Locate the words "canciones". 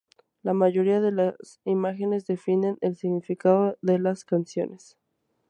4.25-4.97